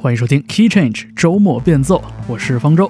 [0.00, 2.88] 欢迎收听 Key Change 周末变奏，我是方舟。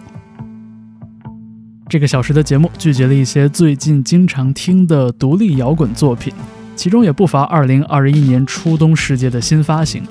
[1.88, 6.34] 这个小时的节目聚集了一些最近经常听的独立摇滚作品，
[6.76, 10.02] 其中也不乏2021年初冬时节的新发行。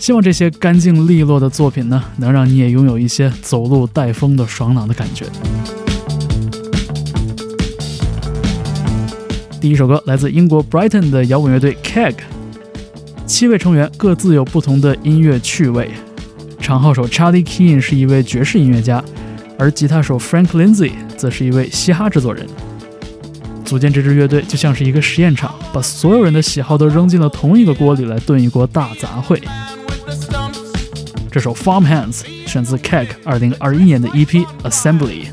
[0.00, 5.26] 希望这些干净利落的作品呢，能让你也拥有一些走路带风的爽朗的感觉。
[9.60, 12.16] 第一首歌来自英国 Brighton 的摇滚乐队 Keg。
[13.26, 15.90] 七位成员各自有不同的音乐趣味。
[16.60, 19.02] 长号手 Charlie Keen 是一位爵士音乐家，
[19.58, 22.46] 而吉他手 Frank Lindsay 则是一位嘻哈制作人。
[23.64, 29.40] 组建这支乐队就像是一个实验场，把所有人的喜好都扔进了同一个锅里来炖一锅大杂烩。
[31.30, 35.26] 这首 Farmhands 选自 Keg 2021年的 EP Assembly。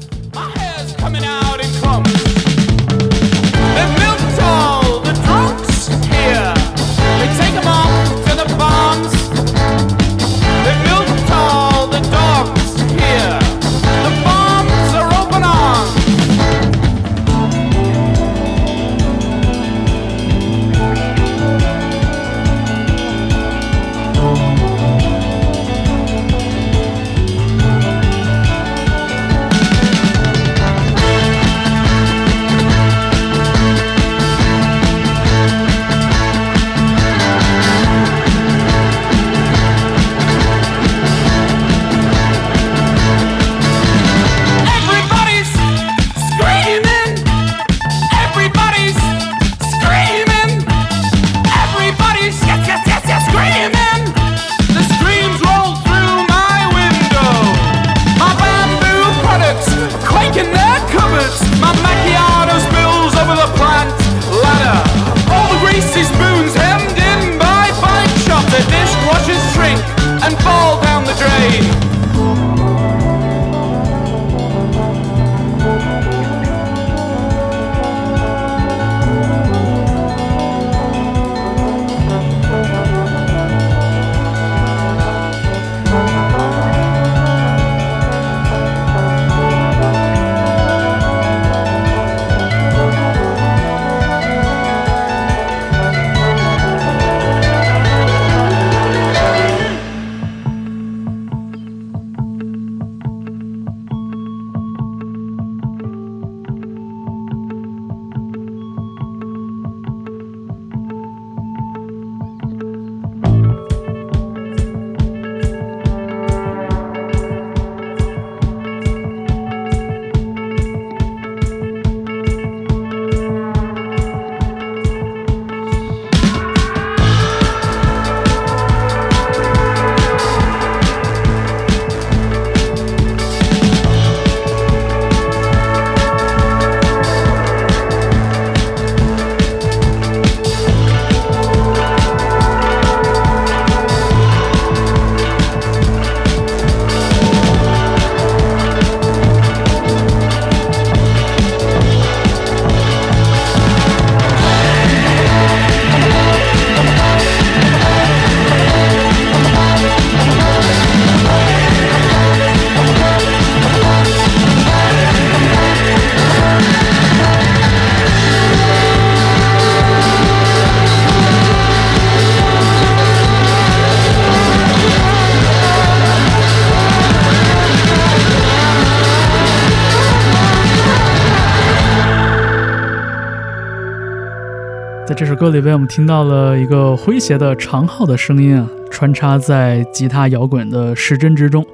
[185.05, 191.65] 在这首歌里边，我们听到了一个诙谐的长号的声音啊，穿插在吉他摇滚的时针之中。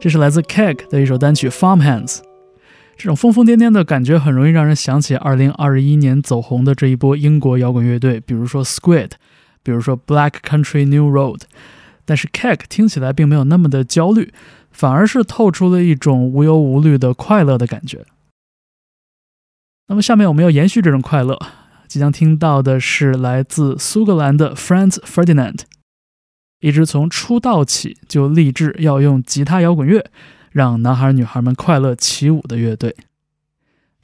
[0.00, 2.16] 这是来自 Keg 的一首单曲《Farmhands》。
[2.96, 9.12] 这种疯疯癫癫的感觉，很容易让人想起2021年走红的这一波英国摇滚乐队，比如说 Squid，
[9.62, 11.42] 比如说 Black Country New Road。
[12.04, 14.32] 但是 Keg 听起来并没有那么的焦虑，
[14.72, 18.04] 反而是透出了一种无忧无虑的快乐的感觉。
[19.86, 21.38] 那么下面我们要延续这种快乐。
[21.88, 25.60] 即将听到的是来自苏格兰的 Franz Ferdinand，
[26.60, 30.10] 一直从出道起就立志要用吉他摇滚乐
[30.52, 32.94] 让男孩女孩们快乐起舞的乐队。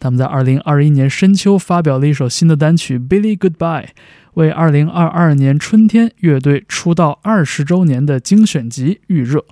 [0.00, 3.86] 他们在2021年深秋发表了一首新的单曲《Billy Goodbye》，
[4.34, 9.44] 为2022年春天乐队出道二十周年的精选集预热。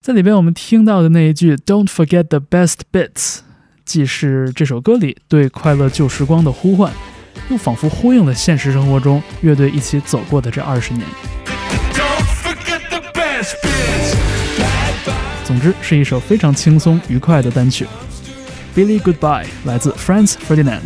[0.00, 3.40] 在里边我们听到的那一句 “Don't forget the best bits”。
[3.84, 6.92] 既是这首歌里对快乐旧时光的呼唤，
[7.50, 11.06] 又仿佛呼应了现实生活中乐队一起走过的这二十年。
[15.44, 17.86] 总之是一首非常轻松愉快的单曲，
[18.78, 20.80] 《Billy Goodbye》来自 Franz Ferdinand。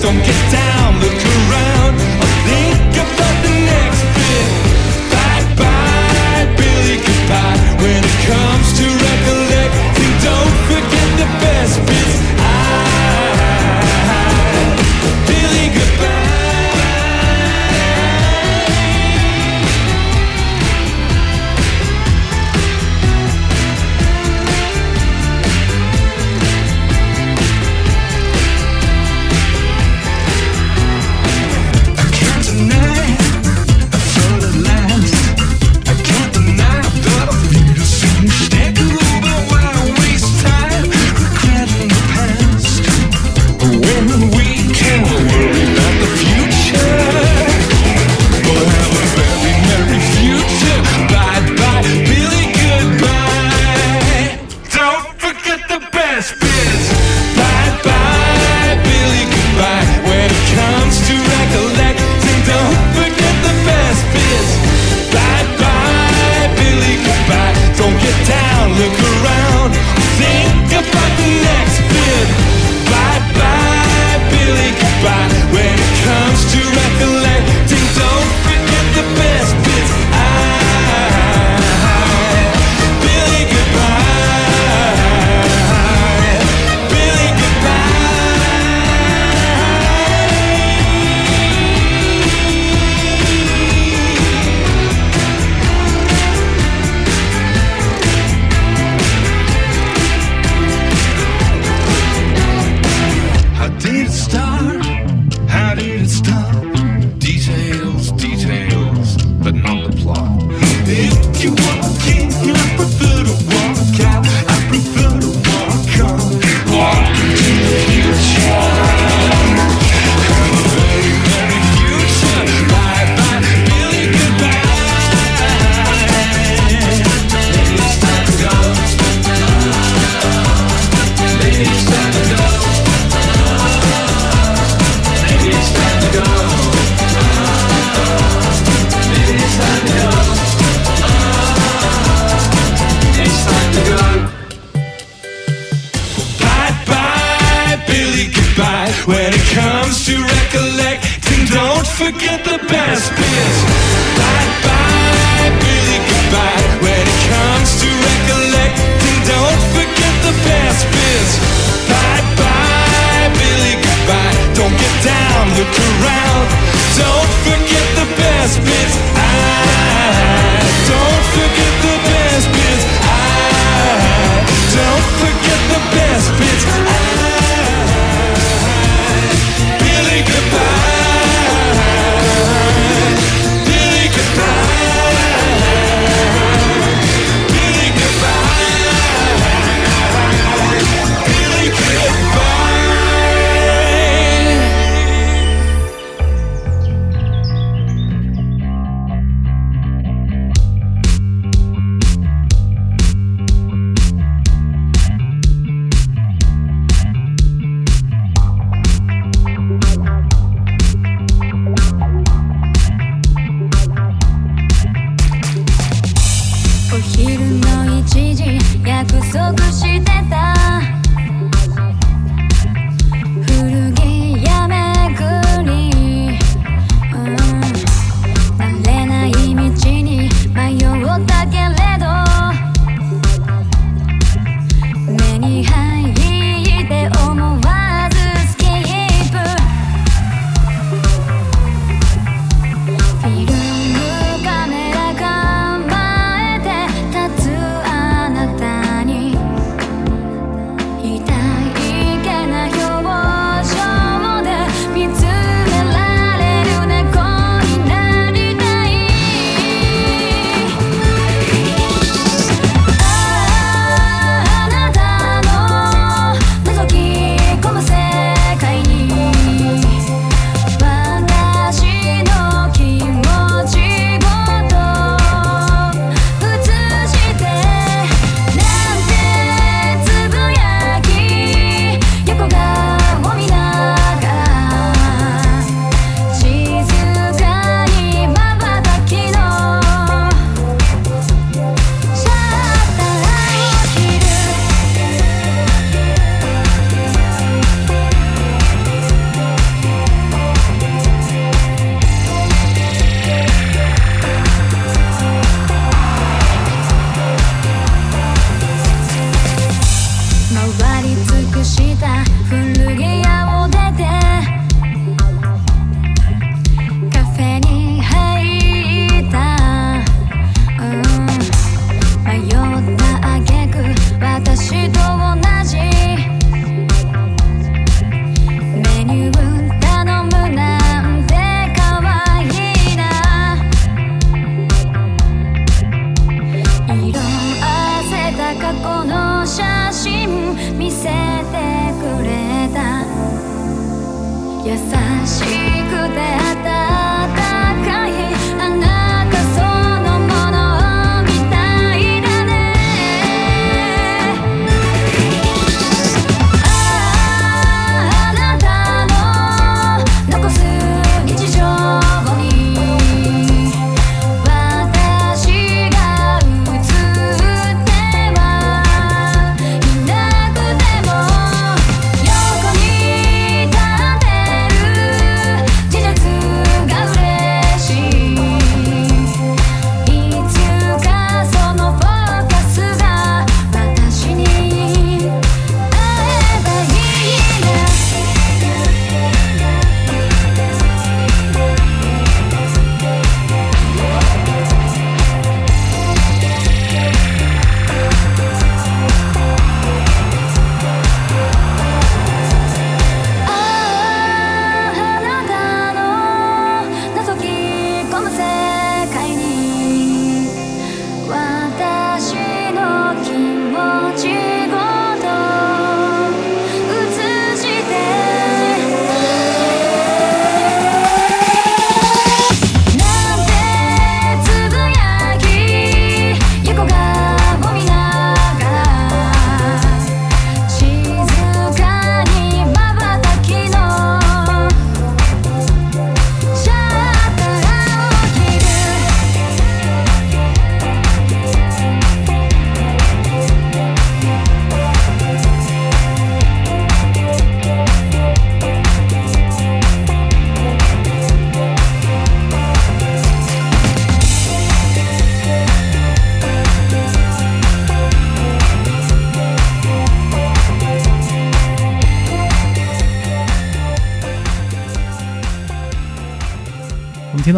[0.00, 3.67] Don't get down, look around, or think about the next.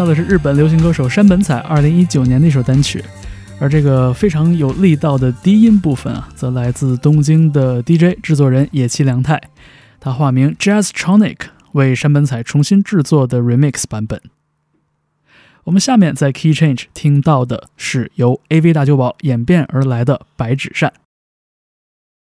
[0.01, 3.05] 到的是日本流行歌手山本彩二零一九年的一首单曲，
[3.59, 9.39] 而这个非常有力道的低音部分啊，则来自东京的 DJ 制作人野崎良太，
[9.99, 11.37] 他化名 Jazztronic
[11.73, 14.19] 为山本彩重新制作的 Remix 版本。
[15.65, 20.91] 我们下面在 Key Change 听到的是由 AV 大酒保演变而来的白纸扇。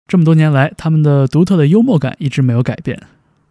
[0.08, 3.04] 这么多年来，他们的独特的幽默感一直没有改变。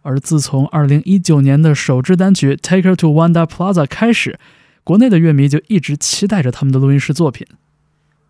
[0.03, 4.39] 而自从2019年的首支单曲《Take Her to Wanda Plaza》开始，
[4.83, 7.45] 国内的乐迷就一直期待着他们的录音室作品。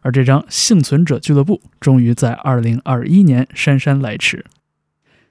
[0.02, 4.44] 而这张《幸存者俱乐部》终于在2021年姗姗来迟。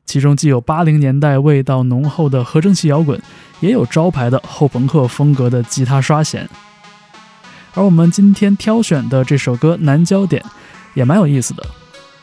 [0.07, 3.21] 其中既有80年代味道浓厚的合成器摇滚，
[3.61, 6.49] 也有招牌的后朋克风格的吉他刷弦。
[7.75, 10.43] 而我们今天挑选的这首歌《南焦点》
[10.95, 11.65] 也蛮有意思的。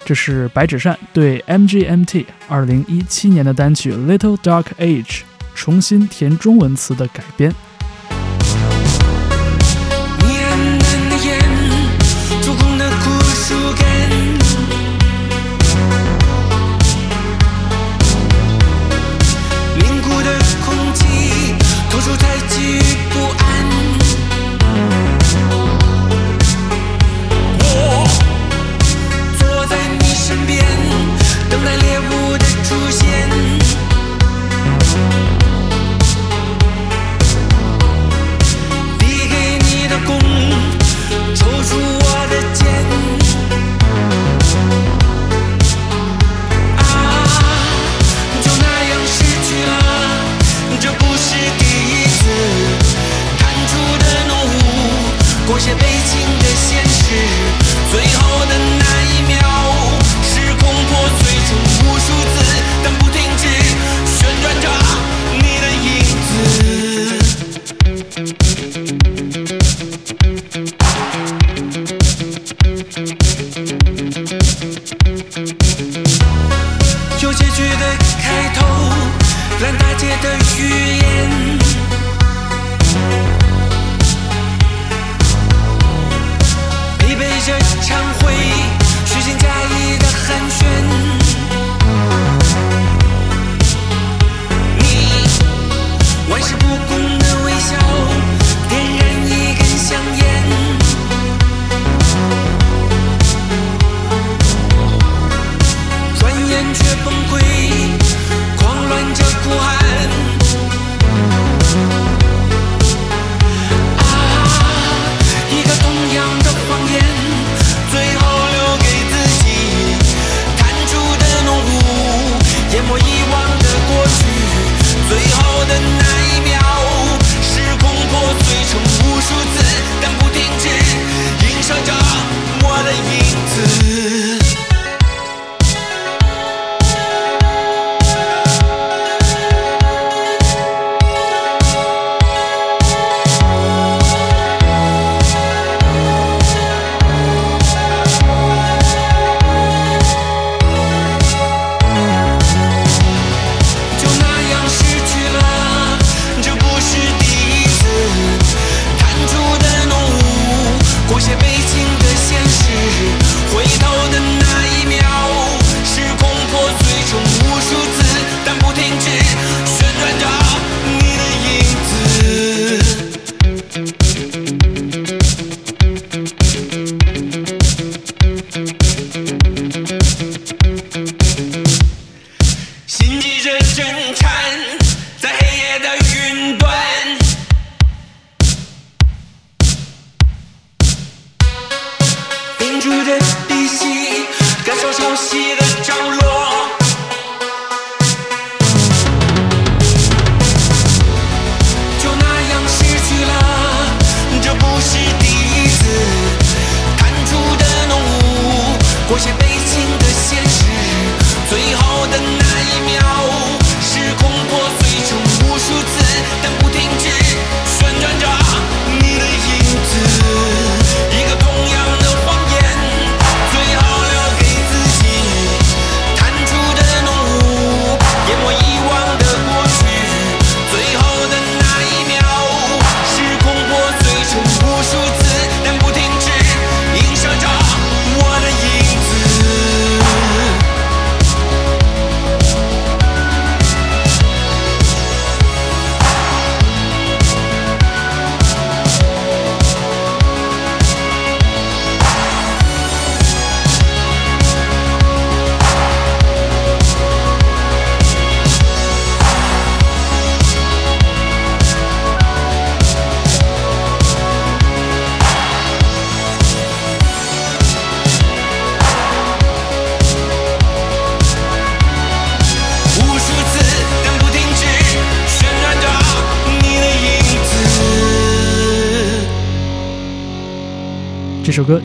[0.05, 5.03] 这是白纸扇对 MGMT 二零一七年的单曲《Little Dark Age》
[5.53, 7.53] 重新填中文词的改编。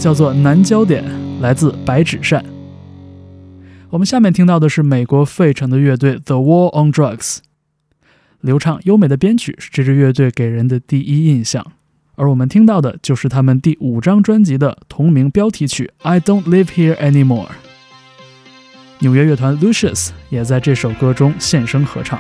[0.03, 1.05] 叫做《南焦点》，
[1.41, 2.45] 来自白纸扇。
[3.89, 7.39] 我们下面听到的是美国费城的乐队 The War on Drugs，
[8.41, 11.65] 流畅优美的编曲是这支乐队给人的第一印象。
[12.17, 17.47] 而我们听到的就是他们第五张专辑的同名标题曲《I Don't Live Here Anymore》。
[18.99, 22.19] 纽约乐团 Lucius 也在这首歌中现身合唱。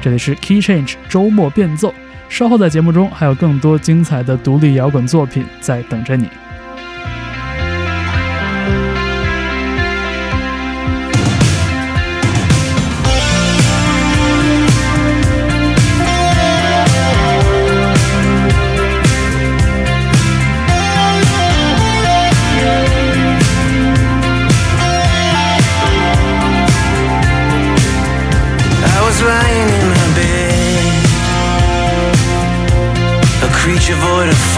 [0.00, 1.92] 这里是 Key Change 周末变奏，
[2.28, 6.28] 稍后在节目中还有更多精彩的独立摇滚作品在等着你。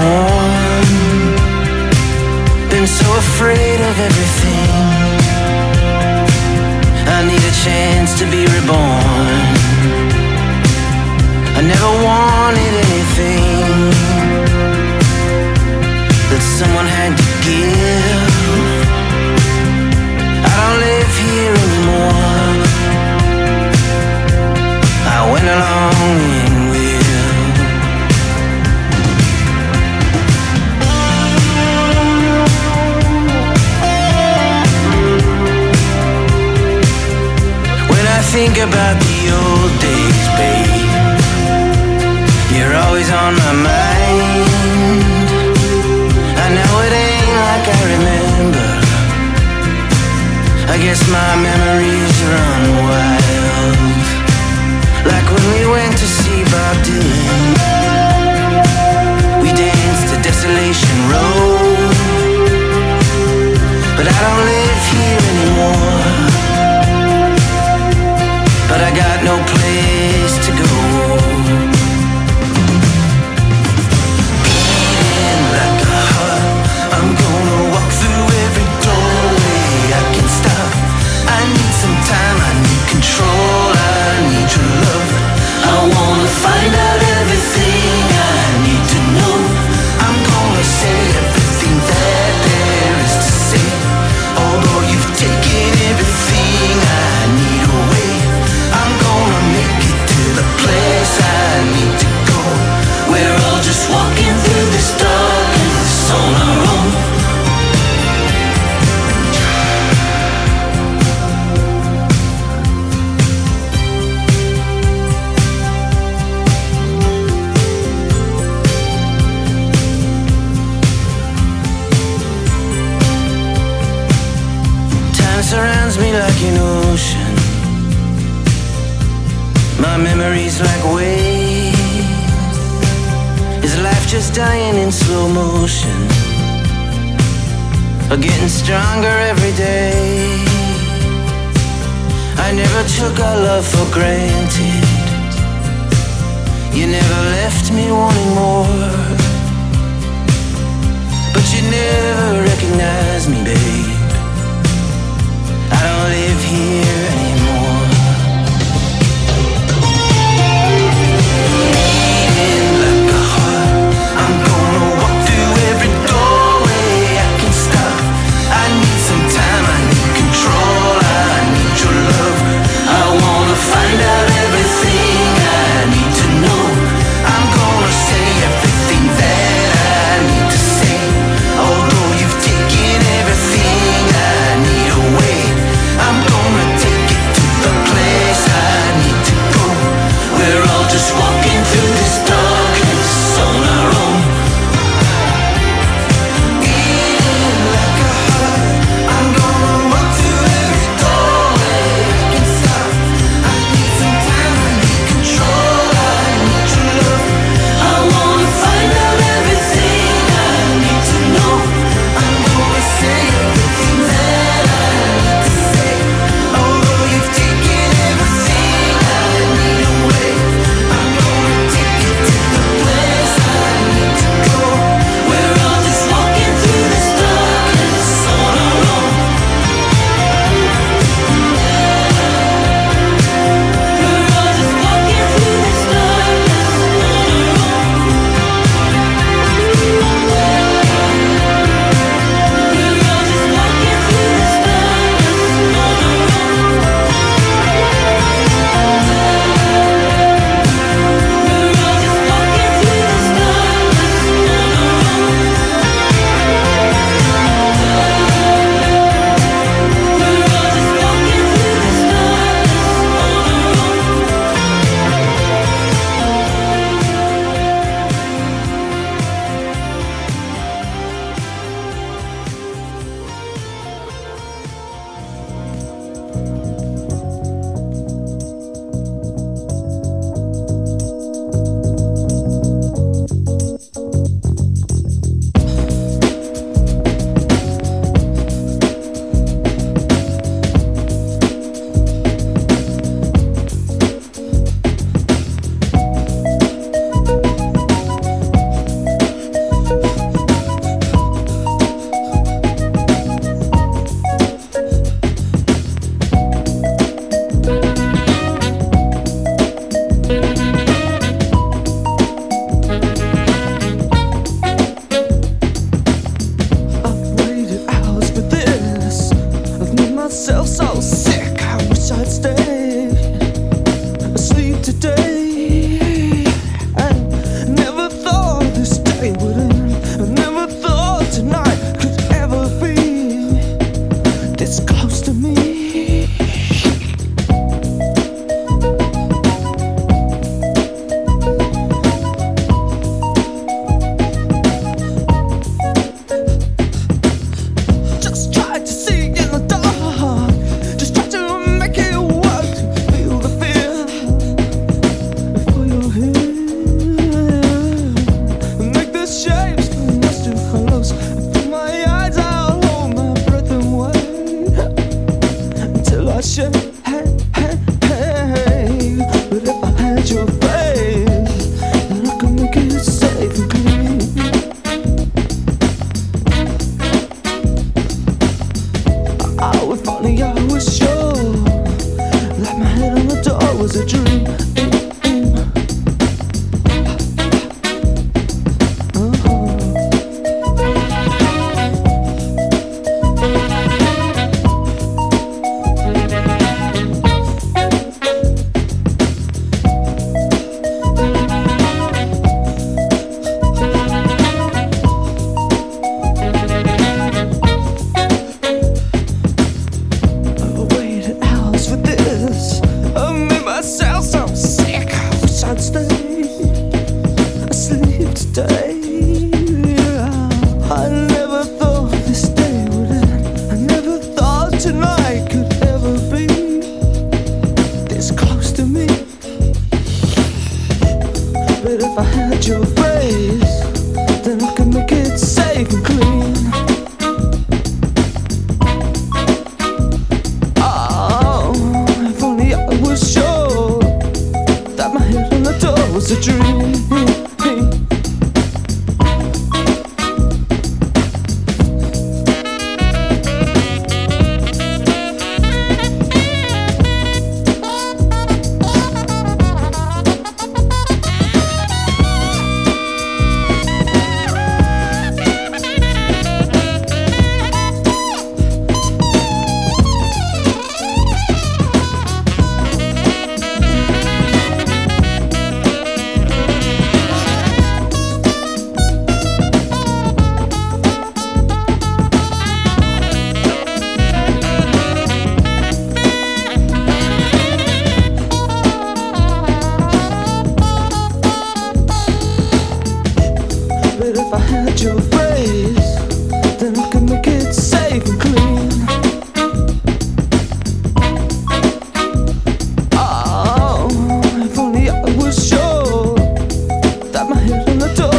[0.00, 0.86] Of.
[2.70, 5.18] Been so afraid of everything.
[7.16, 9.42] I need a chance to be reborn.
[11.58, 13.66] I never wanted anything
[16.30, 18.48] that someone had to give.
[20.46, 22.48] I don't live here anymore.
[25.14, 26.37] I went along
[38.38, 40.86] think about the old days, babe.
[42.54, 44.46] You're always on my mind.
[46.44, 48.68] I know it ain't like I remember.
[50.70, 53.76] I guess my memories run wild.
[55.10, 57.27] Like when we went to see Bob Dylan.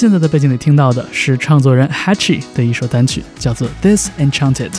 [0.00, 4.70] 现在的背景里听到的是创作人 Hatchi 的一首单曲，叫做 This Enchanted。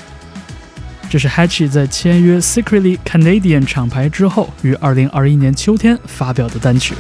[1.10, 6.96] 这是 Hatchi 在签约 secretly Canadian 厂牌之后，于2021年秋天发表的单曲。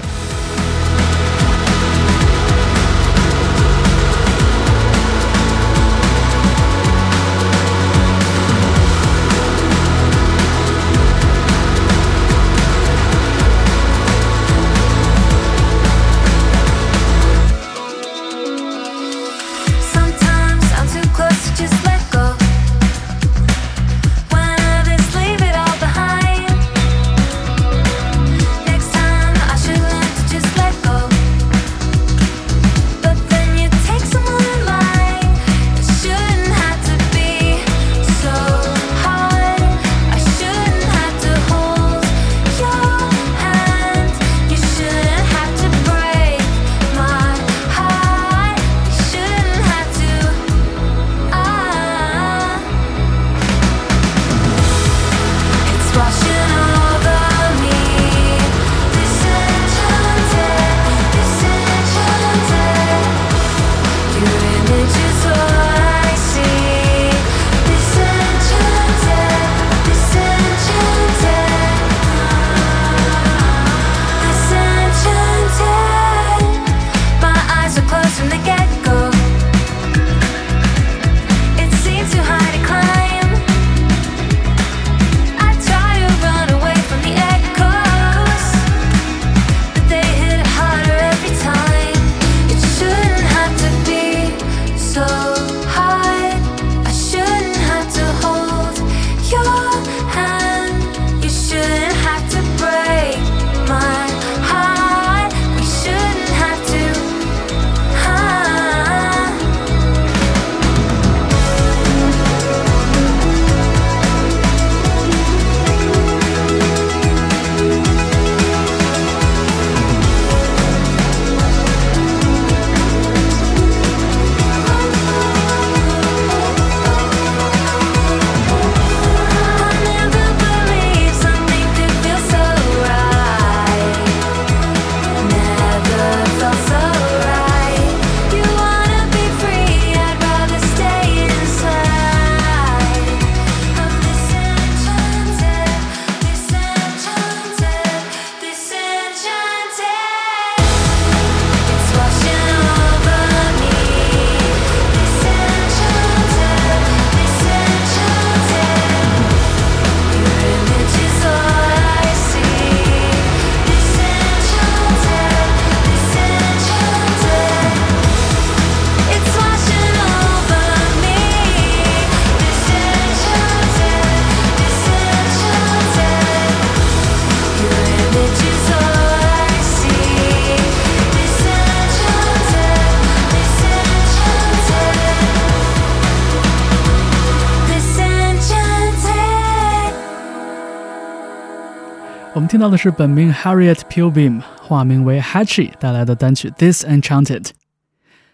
[192.36, 197.42] 我们听到的是本名 Harriet Pilbeam，化名为 hatchi 带来的单曲《Disenchanted》。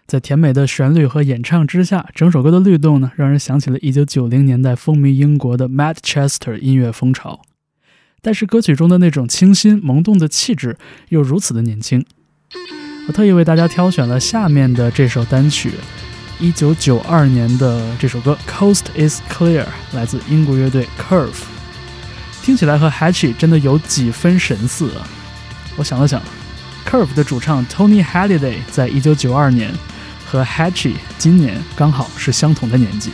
[0.06, 7.40] 在甜美的旋律和演唱之下，整首歌的律动呢，让人想起了1990年代风靡英国的 Madchester 音乐风潮。
[8.20, 10.76] 但是歌曲中的那种清新萌动的气质
[11.08, 12.04] 又如此的年轻。
[13.08, 15.70] 我特意为大家挑选了下面的这首单曲
[16.40, 21.55] ，1992年的这首歌《Coast Is Clear》，来自英国乐队 Curve。
[22.46, 25.02] 听起来和 Hatchi 真的有几分神似啊！
[25.74, 26.22] 我想了想
[26.88, 29.74] ，Curve 的主唱 Tony Halliday 在一九九二年
[30.24, 33.10] 和 Hatchi 今年刚好是相同的年纪。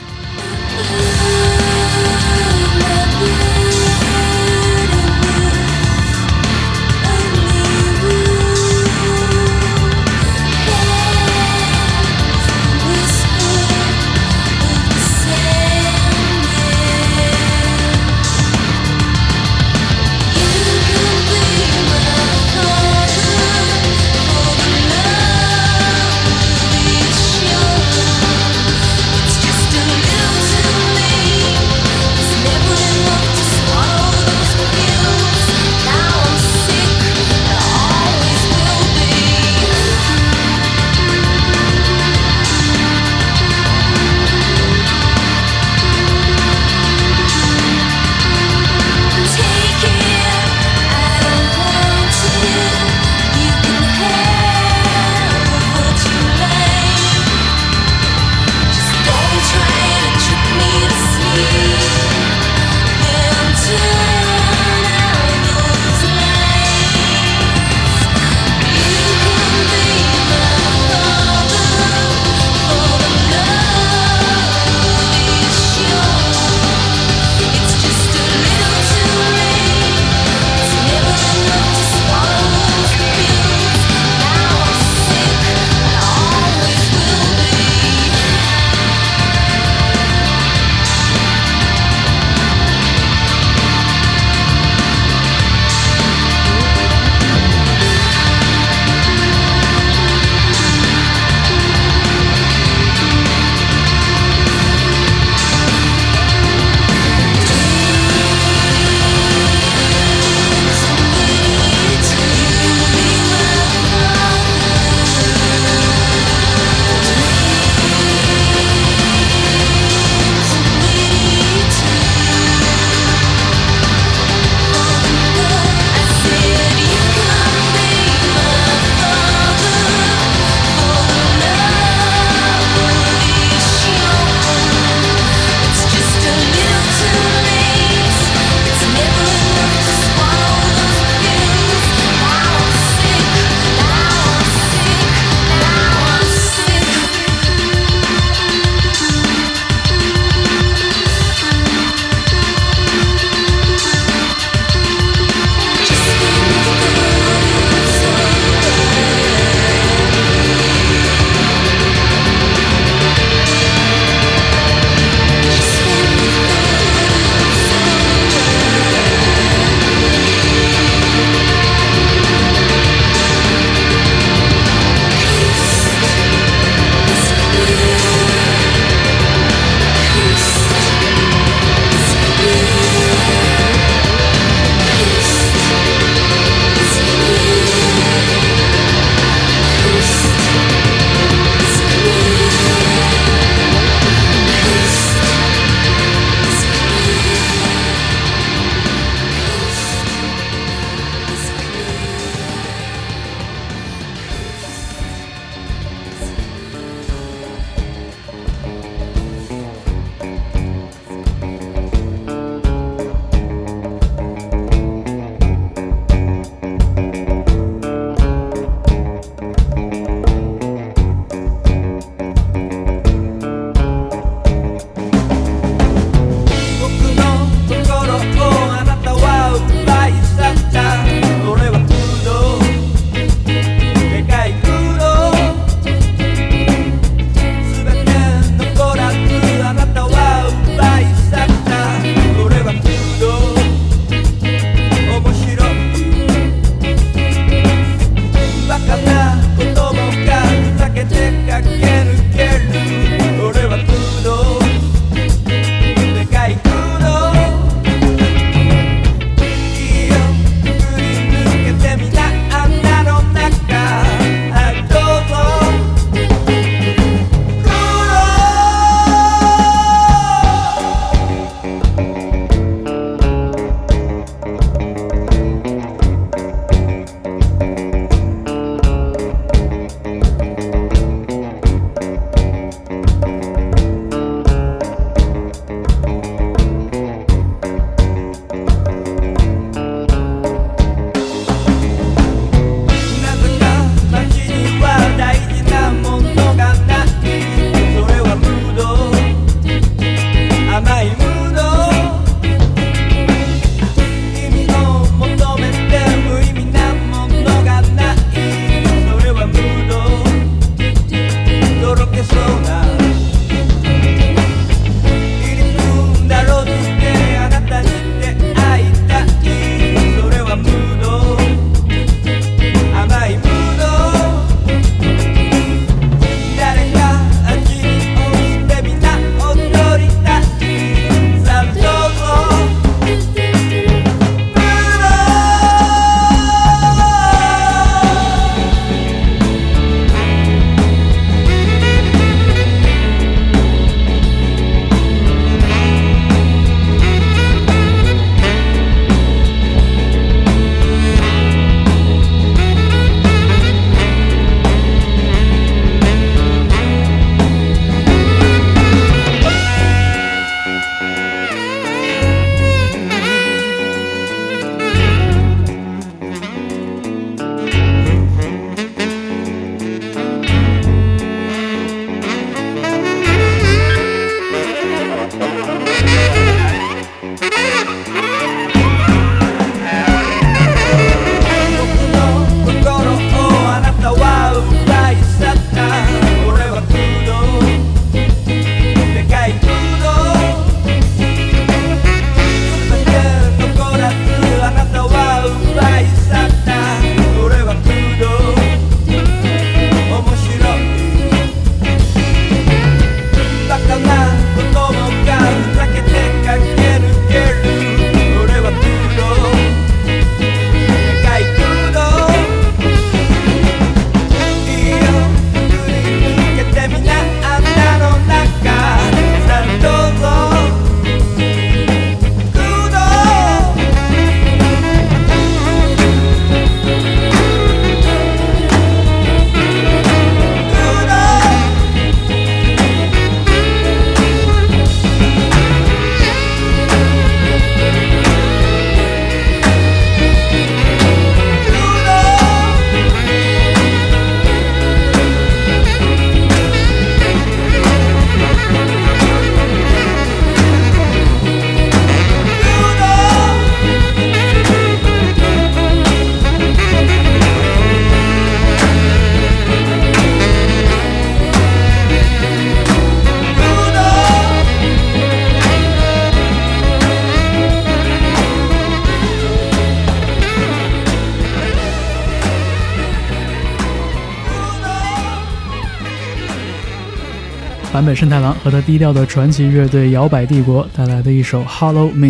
[478.12, 482.26] 坂本慎太郎和他低调的传奇乐队摇摆帝国带来的一首《Hollow Me》，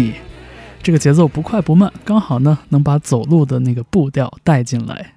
[0.81, 5.15] 这个节奏不快不慢，刚好呢能把走路的那个步调带进来，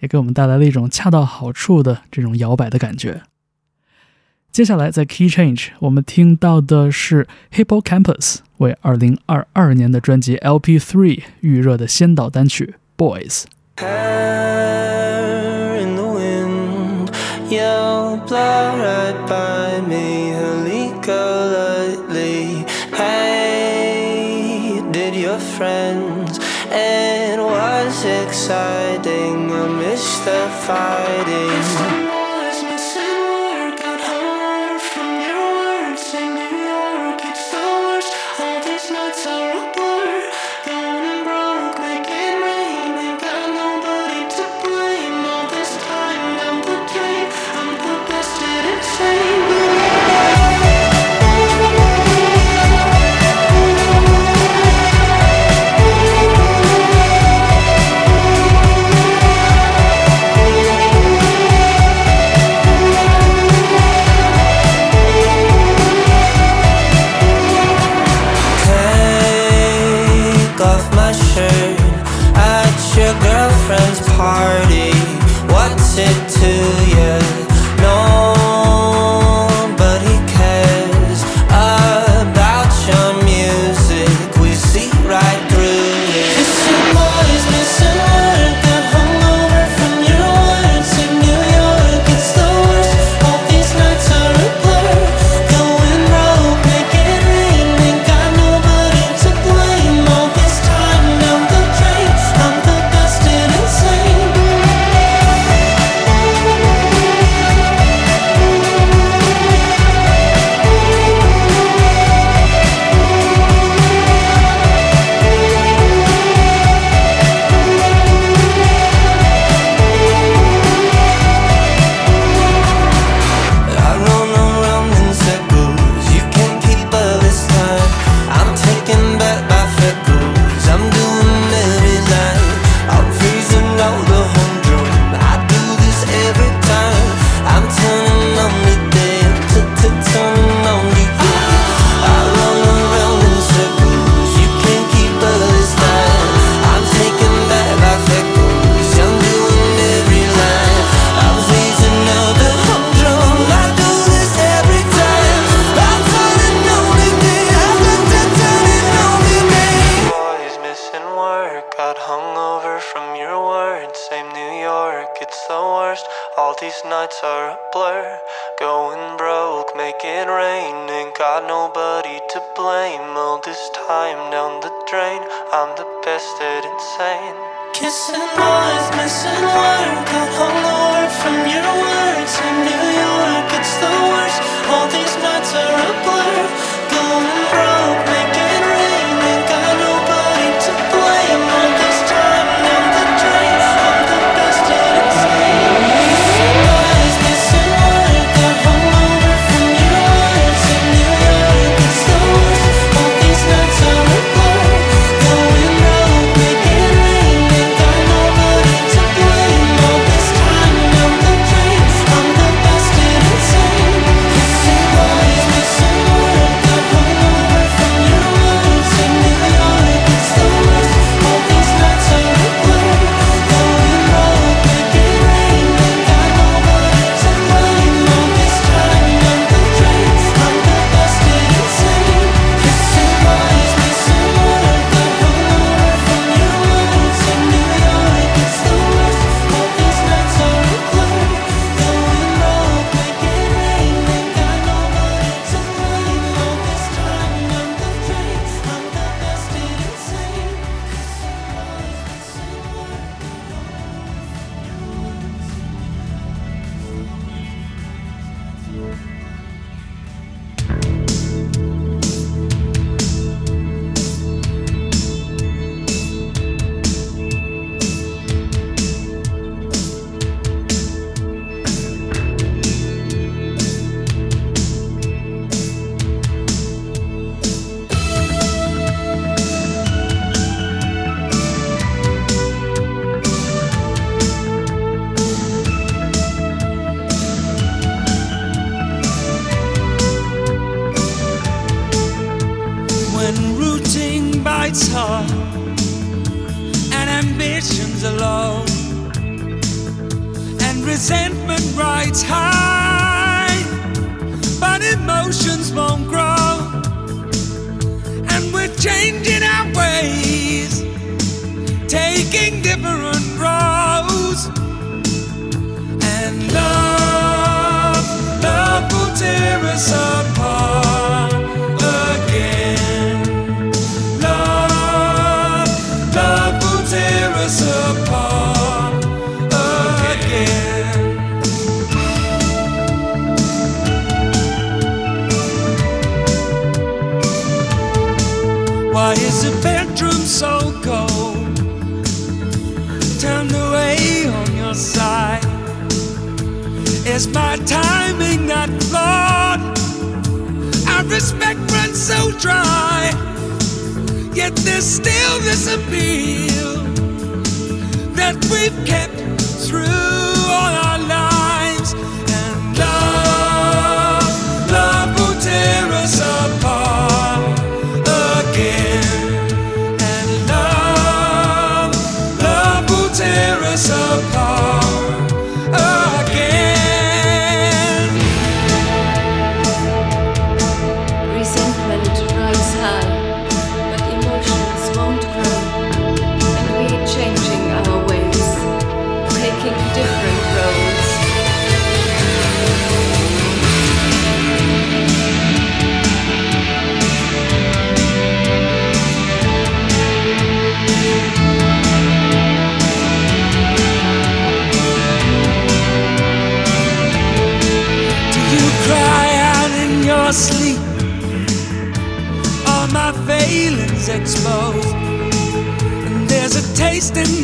[0.00, 3.22] 也给我们带来了一种恰到好处的这种摇摆的感觉。
[4.52, 13.44] 接下来在 Key Change，我们听到的是 Hippo Campus 为2022年的专辑 LP3 预热的先导单曲《Boys》。
[18.16, 20.30] Blow right by me.
[20.30, 21.18] Halika
[21.56, 22.64] lightly.
[22.96, 26.38] Hey, did your friends?
[26.70, 29.50] It was exciting.
[29.50, 32.03] I miss the fighting.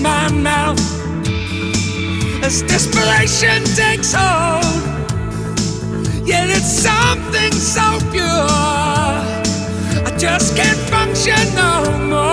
[0.03, 0.80] my mouth
[2.42, 4.64] as desperation takes hold.
[6.26, 8.24] Yet it's something so pure,
[10.07, 12.30] I just can't function no more.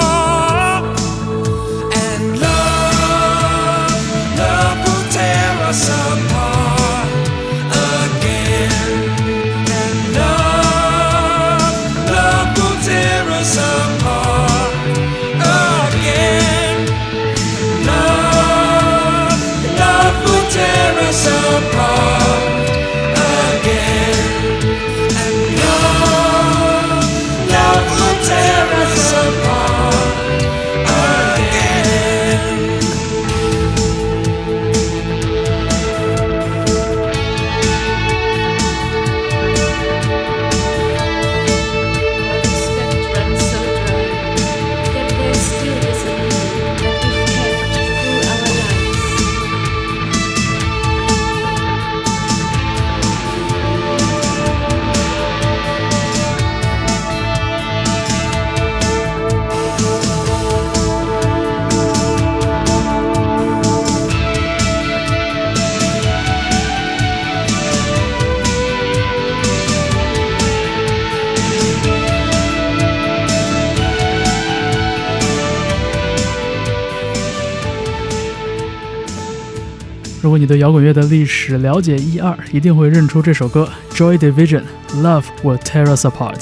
[80.38, 84.62] 你对摇滚乐的历史了解一二，一定会认出这首歌《Joy Division》
[85.02, 86.42] ，Love Will Tear Us Apart。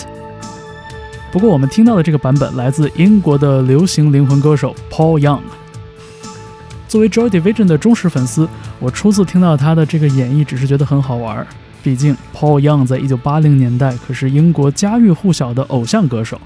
[1.32, 5.42] 不过我们听到的这个版本来自英国的流行灵魂歌手 Paul Young。
[6.88, 8.48] 作为 Joy Division 的忠实粉丝，
[8.80, 11.46] 我初次听到他的这个演绎，只是觉得很好玩。
[11.84, 16.40] 毕竟 Paul Young 在一九八零年代可是英国家喻户晓的偶像歌手，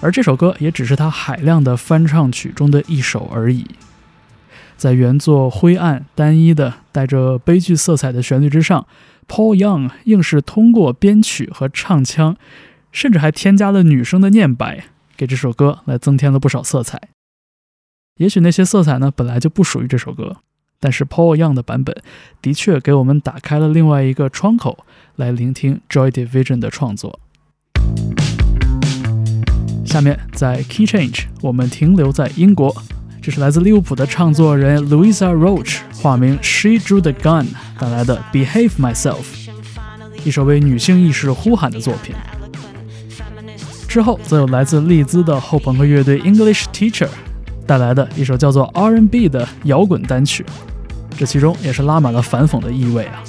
[0.00, 3.64] 而这首歌也只是他海量的翻唱曲中的一首而已。
[4.76, 8.86] 在原作灰暗、单一的、带着悲剧色彩的旋律之上
[9.28, 12.38] ，Paul Young 硬是通过编曲和唱腔，
[12.90, 14.84] 甚至还添加了女声的念白，
[15.14, 17.10] 给这首歌来增添了不少色彩。
[18.16, 20.36] 也许那些色彩呢，本来就不属于这首歌，
[20.80, 21.94] 但是 Paul Young 的版本
[22.40, 24.86] 的确给我们打开了另外一个窗口，
[25.16, 27.20] 来聆听 Joy Division 的创作。
[29.84, 32.74] 下面在 Key Change，我们停留在英国。
[33.26, 39.16] 这是来自利物浦的唱作人 Louisa Roach，化名 She Drew the Gun 带来的《Behave Myself》，
[40.24, 42.14] 一首为女性意识呼喊的作品。
[43.88, 47.08] 之后则有来自利兹的后朋克乐队 English Teacher
[47.66, 50.46] 带来的一首叫做 R&B 的摇滚单曲，
[51.18, 53.24] 这其中也是拉满了反讽的意味啊。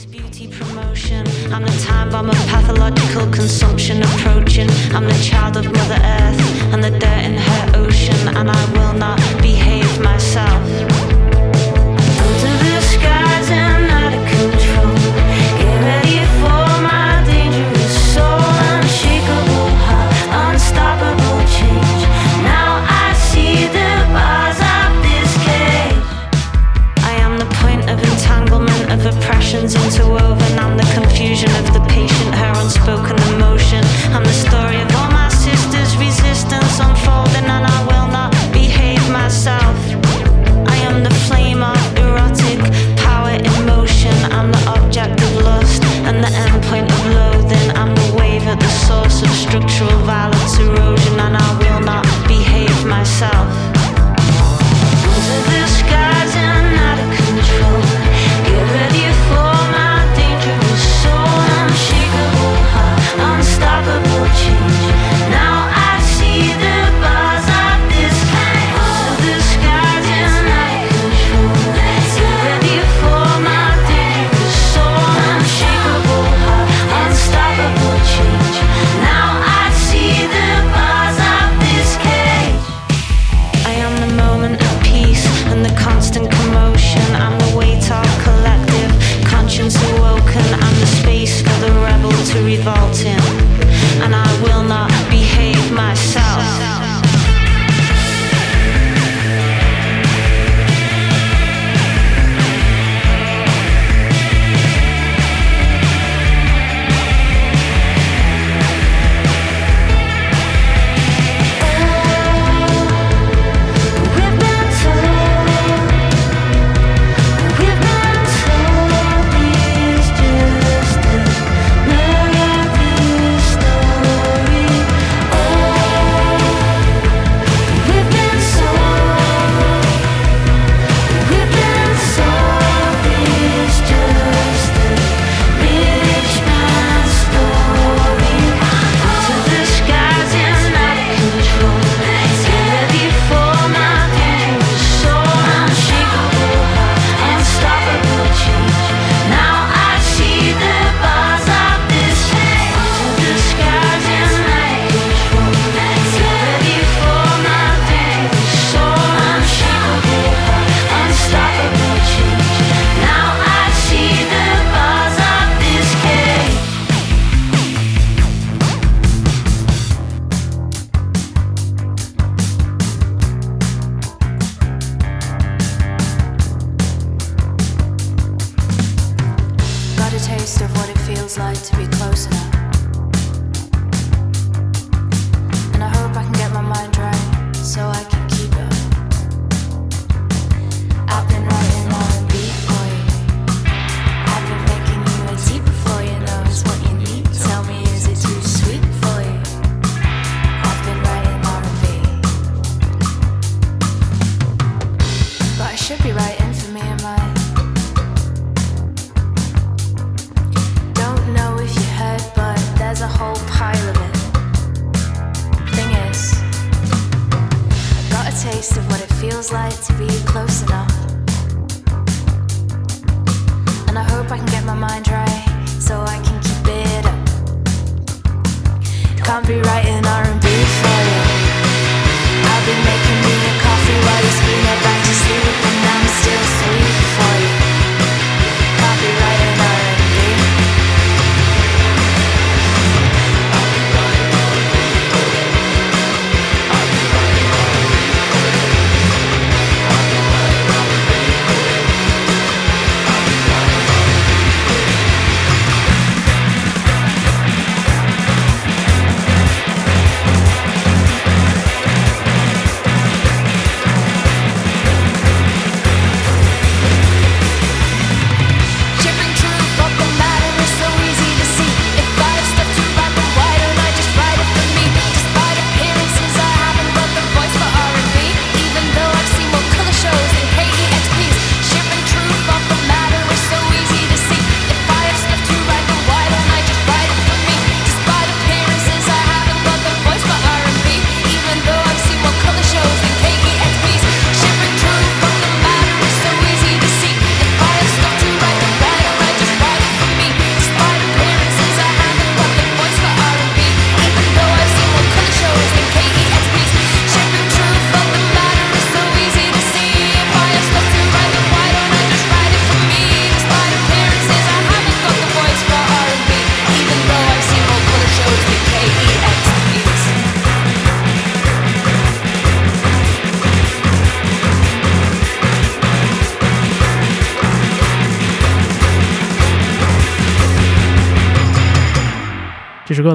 [1.51, 4.69] I'm the time bomb of pathological consumption approaching.
[4.93, 8.93] I'm the child of Mother Earth and the dirt in her ocean, and I will
[8.93, 11.06] not behave myself.
[49.57, 50.86] Structural violence erosion,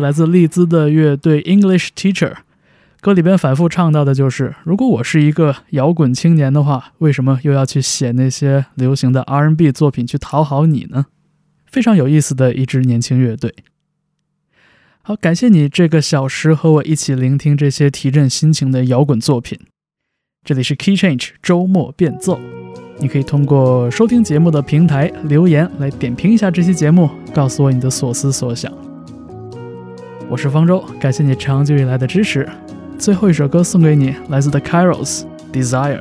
[0.01, 2.35] 来自利兹的乐队 English Teacher，
[3.01, 11.07] 歌里边反复唱到的就是：如果我是一个摇滚青年的话，为什么又要去写那些流行的 R&B 作品去讨好你呢？
[11.67, 13.55] 非常有意思的一支年轻乐队。
[15.03, 19.59] 好，感谢你这个小时和我一起聆听这些提振心情的摇滚作品。
[20.45, 22.39] 这里是 Key Change 周末变奏，
[22.99, 28.92] 你可以通过收听节目的平台留言来点评一下这期节目，告诉我你的所思所想。
[30.33, 32.49] 我是方舟，感谢你长久以来的支持。
[32.99, 36.01] 最后一首歌送给你，来自 The Kairos Desire。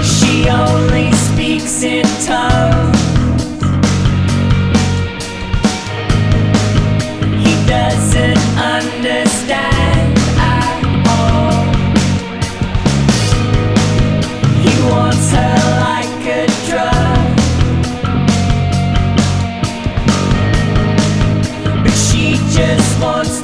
[0.00, 2.94] She only speaks in tongues.
[7.42, 9.45] He doesn't understand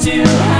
[0.02, 0.51] too